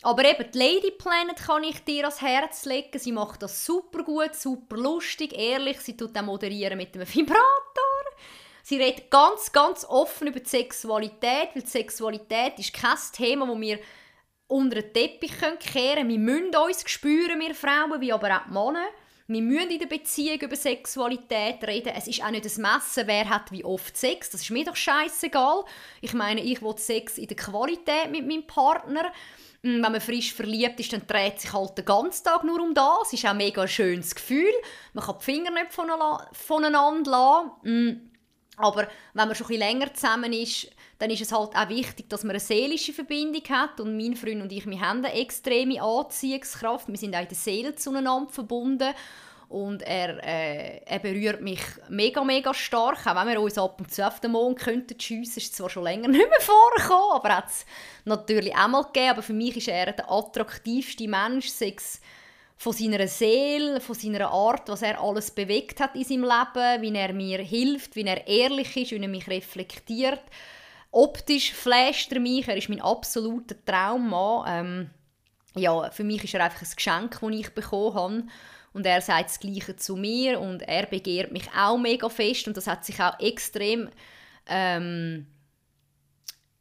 [0.03, 2.99] Aber eben, die Lady Planet kann ich dir ans Herz legen.
[2.99, 5.81] Sie macht das super gut, super lustig, ehrlich.
[5.81, 7.43] Sie tut auch moderieren mit einem Vibrator.
[8.65, 13.61] Sie redet ganz, ganz offen über die Sexualität, weil die Sexualität ist kein Thema, das
[13.61, 13.79] wir
[14.49, 16.09] unter den Teppich kehren können.
[16.09, 18.87] Wir müssen uns spüren, wir Frauen, wie aber auch die Männer.
[19.29, 21.93] Wir müssen in der Beziehung über Sexualität reden.
[21.97, 24.31] Es ist auch nicht das Messen, wer hat wie oft Sex.
[24.31, 25.65] Das ist mir doch scheißegal.
[26.01, 29.13] Ich meine, ich will Sex in der Qualität mit meinem Partner.
[29.63, 32.75] Mm, wenn man frisch verliebt ist, dann dreht sich halt den ganzen Tag nur um
[32.75, 33.09] das.
[33.09, 34.53] Es ist auch ein mega schönes Gefühl.
[34.93, 37.51] Man kann die Finger nicht voneinander lassen.
[37.63, 38.11] Mm,
[38.57, 42.23] aber wenn man schon ein länger zusammen ist, dann ist es halt auch wichtig, dass
[42.23, 43.81] man eine seelische Verbindung hat.
[43.81, 46.89] Und mein Freund und ich, wir haben eine extreme Anziehungskraft.
[46.89, 48.95] Wir sind auch in der Seele zueinander verbunden
[49.53, 51.61] und er, äh, er berührt mich
[51.91, 55.39] mega, mega stark, auch wenn wir uns ab und zu auf den Mond könnten schiessen,
[55.39, 57.67] ist zwar schon länger nicht mehr vorgekommen, aber hat es
[58.07, 62.01] natürlich auch mal gegeben, aber für mich ist er der attraktivste Mensch, sechs
[62.57, 66.97] von seiner Seele, von seiner Art, was er alles bewegt hat in seinem Leben, wie
[66.97, 70.23] er mir hilft, wie er ehrlich ist, wie er mich reflektiert.
[70.93, 74.45] Optisch flasht er mich, er ist mein absoluter Traummann.
[74.47, 74.91] Ähm,
[75.57, 78.25] ja, für mich ist er einfach ein Geschenk, das ich bekommen habe.
[78.73, 82.57] Und er sagt das Gleiche zu mir und er begehrt mich auch mega fest und
[82.57, 83.91] das hat sich auch extrem
[84.47, 85.27] ähm,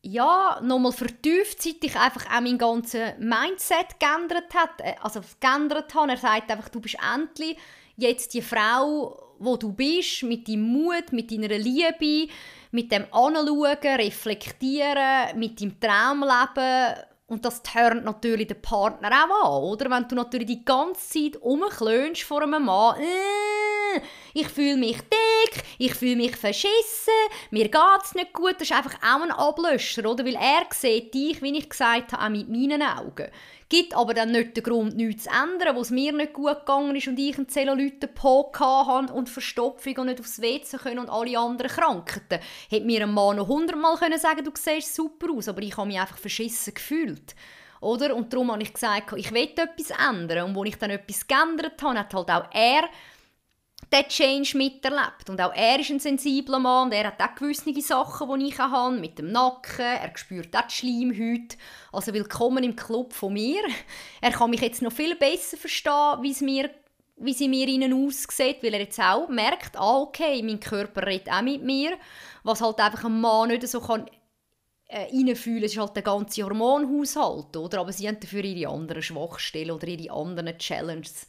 [0.03, 5.93] ja, nochmal vertieft, seit ich einfach auch mein ganzes Mindset geändert hat, äh, also geändert
[5.93, 6.11] habe.
[6.11, 7.57] Er sagt einfach, du bist endlich
[7.97, 12.31] jetzt die Frau, wo du bist, mit deinem Mut, mit deiner Liebe,
[12.71, 16.95] mit dem Anschauen, Reflektieren, mit deinem Traumleben
[17.31, 19.89] und das turnt natürlich den Partner auch an, oder?
[19.89, 24.01] Wenn du natürlich die ganze Zeit rumklönst vor einem Mann, äh,
[24.33, 27.13] ich fühle mich dick, ich fühle mich verschissen,
[27.49, 30.25] mir geht es nicht gut, das ist einfach auch ein Ablöscher, oder?
[30.25, 33.29] Weil er sieht dich, wie ich gesagt habe, auch mit meinen Augen
[33.71, 36.93] gibt aber dann nicht den Grund, nichts zu ändern, wo es mir nicht gut gegangen
[36.93, 41.39] ist und ich einen Zellulite-Po hatte und Verstopfung und nicht aufs WC können und alle
[41.39, 42.43] anderen Krankheiten.
[42.69, 45.87] Hätte mir ein Mann noch hundertmal können sagen du siehst super aus, aber ich habe
[45.87, 47.33] mich einfach verschissen gefühlt.
[47.79, 48.13] Oder?
[48.13, 50.49] Und darum habe ich gesagt, ich will etwas ändern.
[50.49, 52.83] Und als ich dann etwas geändert habe, hat halt auch er
[53.91, 55.29] den Change miterlebt.
[55.29, 58.57] Und auch er ist ein sensibler Mann und er hat auch gewisse Sachen, die ich
[58.59, 61.57] habe, mit dem Nacken, er spürt auch die Schleimhäute.
[61.91, 63.61] Also willkommen im Club von mir.
[64.21, 66.69] Er kann mich jetzt noch viel besser verstehen, wie es mir
[67.23, 71.31] wie sie mir innen aussieht, weil er jetzt auch merkt, ah, okay, mein Körper redet
[71.31, 71.91] auch mit mir,
[72.43, 74.07] was halt einfach ein Mann nicht so kann
[74.87, 77.79] äh, reinfühlen, ist halt der ganze Hormonhaushalt, oder?
[77.79, 81.27] Aber sie haben dafür ihre anderen Schwachstellen oder ihre anderen Challenges,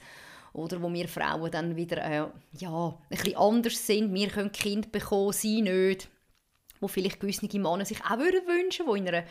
[0.52, 0.82] oder?
[0.82, 2.26] Wo wir Frauen dann wieder, äh,
[2.58, 4.14] ja, ein bisschen anders sind.
[4.14, 6.08] Wir können Kind bekommen, sie nicht.
[6.80, 9.24] Wo vielleicht gewisse Männer sich auch würden wünschen, die in einer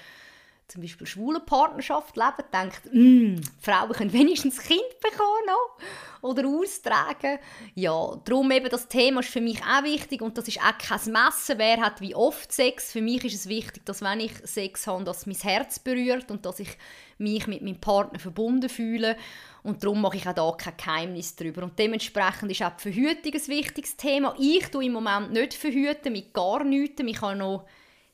[0.72, 7.40] zum Beispiel schwulen Partnerschaft leben, denkt, mm, Frauen können wenigstens Kind bekommen noch oder austragen.
[7.76, 11.12] Ja, darum eben das Thema ist für mich auch wichtig und das ist auch kein
[11.12, 12.92] Messen, wer hat wie oft Sex.
[12.92, 16.46] Für mich ist es wichtig, dass wenn ich Sex habe, dass mein Herz berührt und
[16.46, 16.78] dass ich
[17.18, 19.18] mich mit meinem Partner verbunden fühle
[19.64, 21.64] und darum mache ich auch da kein Geheimnis darüber.
[21.64, 24.36] Und dementsprechend ist auch die Verhütung ein wichtiges Thema.
[24.40, 27.02] Ich tue im Moment nicht verhüten, mit gar nichts.
[27.06, 27.66] Ich habe noch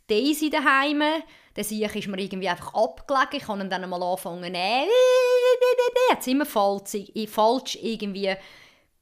[0.07, 1.03] Daisy daheim.
[1.57, 3.29] Der Sieg ist mir irgendwie einfach abgelegen.
[3.33, 4.85] Ich ihn dann mal anfangen, äh,
[6.11, 8.35] jetzt immer falsch, falsch irgendwie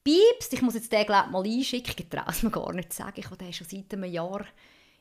[0.02, 0.54] piepst.
[0.54, 1.94] Ich muss jetzt den glaub, mal einschicken.
[1.98, 3.20] Ich traue es mir gar nicht zu sagen.
[3.20, 4.46] Ich habe den schon seit einem Jahr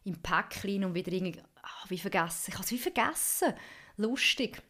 [0.04, 2.50] im Päckchen und wieder irgendwie, ach, wie vergessen.
[2.50, 3.54] Ich habe es wie vergessen.
[3.98, 4.62] Lustig.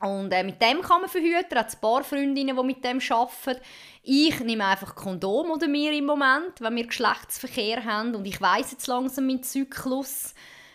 [0.00, 1.58] Und äh, mit dem kann man verhüten.
[1.58, 3.62] hat ein paar Freundinnen, die mit dem arbeiten.
[4.02, 8.14] Ich nehme einfach Kondom oder mir im Moment, wenn wir Geschlechtsverkehr haben.
[8.14, 10.34] Und ich weiß jetzt langsam meinen Zyklus.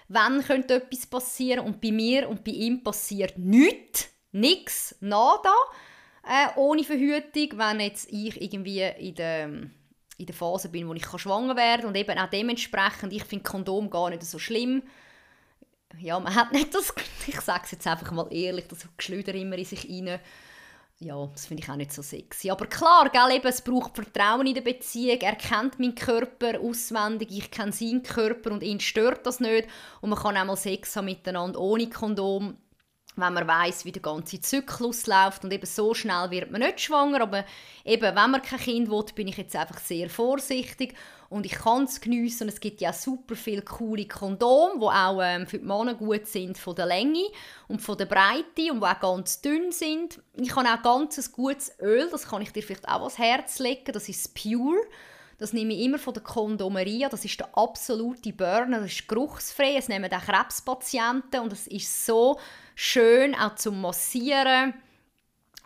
[0.09, 1.65] Wann könnte etwas passieren?
[1.65, 4.09] Und bei mir und bei ihm passiert nichts.
[4.31, 4.95] Nichts.
[4.99, 5.53] Nada.
[6.23, 7.57] Äh, ohne Verhütung.
[7.57, 11.89] Wenn jetzt ich irgendwie in der, in der Phase bin, wo ich schwanger werden kann.
[11.89, 14.83] Und eben auch dementsprechend, ich finde Kondom gar nicht so schlimm
[15.97, 16.93] ja, man hat nicht das,
[17.27, 20.19] ich sage es jetzt einfach mal ehrlich, das Geschlüder immer in sich rein.
[21.01, 22.49] Ja, das finde ich auch nicht so sexy.
[22.49, 25.19] Aber klar, gell, eben, es braucht Vertrauen in der Beziehung.
[25.21, 29.69] Er kennt meinen Körper auswendig, ich kenne seinen Körper und ihn stört das nicht.
[30.01, 32.57] Und man kann auch mal Sex haben miteinander ohne Kondom
[33.19, 36.79] wenn man weiß, wie der ganze Zyklus läuft und eben so schnell wird man nicht
[36.79, 37.45] schwanger, aber
[37.83, 40.95] eben, wenn man kein Kind will, bin ich jetzt einfach sehr vorsichtig
[41.29, 45.21] und ich kann es geniessen und es gibt ja super viele coole Kondome, die auch
[45.21, 47.25] ähm, für die Männer gut sind von der Länge
[47.67, 50.21] und von der Breite und die auch ganz dünn sind.
[50.35, 53.59] Ich habe auch ganz ein gutes Öl, das kann ich dir vielleicht auch ans Herz
[53.59, 54.81] legen, das ist Pure.
[55.37, 57.07] Das nehme ich immer von der Kondomeria.
[57.07, 58.81] Das ist der absolute Burner.
[58.81, 59.77] Das ist geruchsfrei.
[59.77, 61.39] Es nehmen auch Krebspatienten.
[61.39, 62.37] Und es ist so
[62.75, 64.73] schön auch zum Massieren.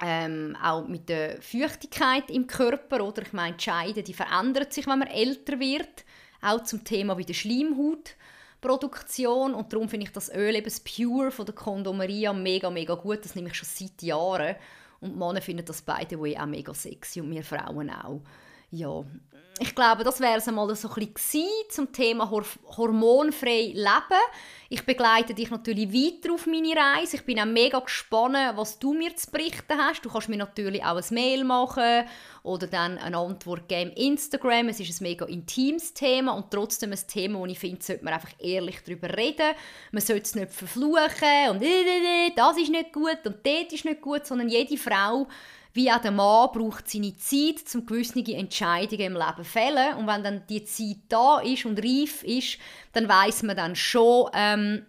[0.01, 3.05] Ähm, auch mit der Feuchtigkeit im Körper.
[3.05, 6.03] Oder ich meine, die Scheide die verändert sich, wenn man älter wird.
[6.41, 9.53] Auch zum Thema wie der Schleimhautproduktion.
[9.53, 13.23] Und darum finde ich das Öl, eben das Pure von der Kondomeria, mega, mega gut.
[13.23, 14.55] Das nehme ich schon seit Jahren.
[14.99, 18.21] Und Männer finden das beide auch mega sexy und wir Frauen auch.
[18.71, 19.03] Ja,
[19.59, 21.13] ich glaube, das wäre es einmal so ein
[21.69, 22.43] zum Thema Hor
[22.75, 24.21] hormonfrei leben.
[24.69, 27.17] Ich begleite dich natürlich weiter auf meine Reise.
[27.17, 30.03] Ich bin auch mega gespannt, was du mir zu berichten hast.
[30.03, 32.05] Du kannst mir natürlich auch ein Mail machen
[32.41, 34.69] oder dann eine Antwort geben Instagram.
[34.69, 38.15] Es ist ein mega intimes Thema und trotzdem ein Thema, wo ich finde, sollte man
[38.15, 39.53] einfach ehrlich darüber reden.
[39.91, 41.61] Man sollte es nicht verfluchen und
[42.35, 45.27] das ist nicht gut und das ist nicht gut, sondern jede Frau
[45.73, 49.95] wie auch der Mann braucht seine Zeit, um gewisse Entscheidungen im Leben zu fällen.
[49.97, 52.59] Und wenn dann die Zeit da ist und reif ist,
[52.91, 54.85] dann weiß man dann schon, ähm,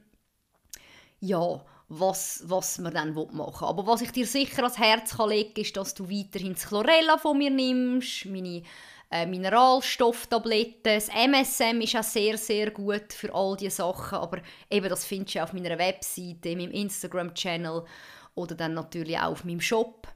[1.20, 3.68] ja, was, was man dann machen will.
[3.68, 7.18] Aber was ich dir sicher ans Herz kann legen ist, dass du weiterhin das Chlorella
[7.18, 8.62] von mir nimmst, meine
[9.10, 10.82] äh, Mineralstofftabletten.
[10.82, 14.18] Das MSM ist auch sehr, sehr gut für all diese Sachen.
[14.18, 14.38] Aber
[14.70, 17.84] eben, das findest du auf meiner Webseite, in meinem Instagram-Channel
[18.34, 20.08] oder dann natürlich auch auf meinem Shop.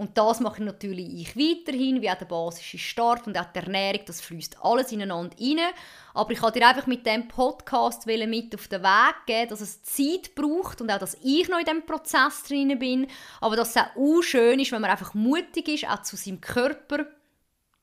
[0.00, 3.58] Und das mache ich natürlich ich weiterhin, wie auch der basische Start und auch die
[3.58, 5.58] Ernährung, das fließt alles ineinander rein.
[6.14, 9.82] Aber ich kann dir einfach mit diesem Podcast mit auf den Weg geben, dass es
[9.82, 13.08] Zeit braucht und auch, dass ich noch in diesem Prozess drin bin,
[13.42, 17.04] aber dass es auch schön ist, wenn man einfach mutig ist, auch zu seinem Körper.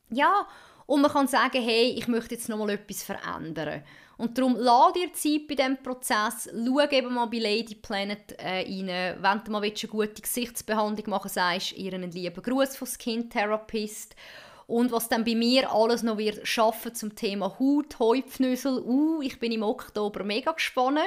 [0.10, 0.48] Ja,
[0.88, 3.84] und man kann sagen, hey, ich möchte jetzt noch mal etwas verändern.
[4.18, 6.50] Und darum lass dir Zeit bei diesem Prozess.
[6.52, 9.18] Schau eben mal bei Lady Planet äh, rein.
[9.22, 14.16] Wenn du mal eine gute Gesichtsbehandlung machen sagst ihr einen lieben Gruß von Skin Therapist.
[14.66, 19.40] Und was dann bei mir alles noch wird schaffen zum Thema Haut, Häupfnüssel, uh, ich
[19.40, 21.00] bin im Oktober mega gespannt.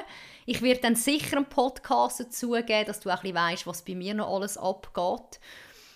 [0.46, 3.94] Ich werde dann sicher einen Podcast dazu geben, dass du auch ein weißt, was bei
[3.94, 5.40] mir noch alles abgeht.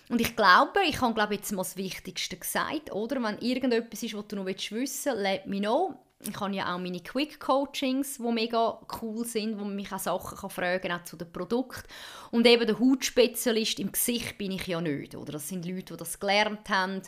[0.09, 3.23] Und ich glaube, ich habe glaube jetzt mal das Wichtigste gesagt, oder?
[3.23, 6.79] Wenn irgendetwas ist, was du noch wissen willst, let me know ich habe ja auch
[6.79, 11.05] meine Quick Coachings, die mega cool sind, wo man mich auch Sachen kann fragen kann,
[11.05, 11.85] zu dem Produkt.
[12.31, 15.15] Und eben der Hautspezialist im Gesicht bin ich ja nicht.
[15.15, 15.33] Oder?
[15.33, 17.01] Das sind Leute, die das gelernt haben,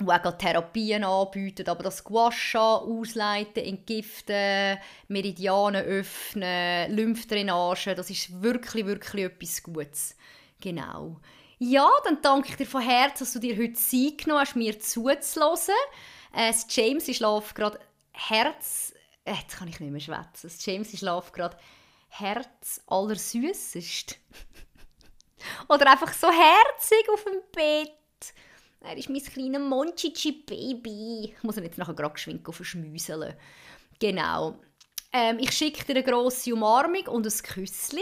[0.00, 4.78] die auch Therapien anbieten, aber das Guasha ausleiten, entgiften,
[5.08, 10.16] Meridianen öffnen, Lymphdrainage, das ist wirklich, wirklich etwas Gutes.
[10.60, 11.20] Genau.
[11.58, 14.78] Ja, dann danke ich dir von Herzen, dass du dir heute Zeit genommen hast, mir
[14.80, 15.74] zuzuhören.
[16.34, 17.78] Äh, James schläft gerade
[18.12, 18.92] Herz...
[19.24, 20.50] Äh, jetzt kann ich nicht mehr schwätzen.
[20.60, 21.56] James schläft gerade
[22.08, 24.18] Herz allersüßest.
[25.68, 27.90] Oder einfach so herzig auf dem Bett.
[28.80, 31.34] Er ist mein kleiner Monchichi-Baby.
[31.36, 33.34] Ich muss ihn jetzt nachher gerade geschwind verschmüseln.
[33.98, 34.58] Genau.
[35.12, 38.00] Ähm, ich schicke dir eine grosse Umarmung und ein Küsschen.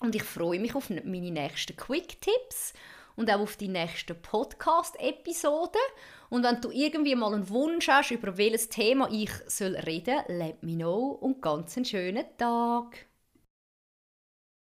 [0.00, 2.72] Und ich freue mich auf meine nächsten Quick-Tipps
[3.16, 5.80] und auch auf die nächsten Podcast-Episoden.
[6.30, 10.36] Und wenn du irgendwie mal einen Wunsch hast, über welches Thema ich soll reden soll,
[10.36, 13.09] let me know und ganz einen schönen Tag.